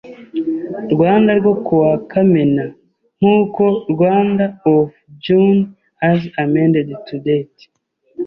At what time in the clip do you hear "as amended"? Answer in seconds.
6.11-6.87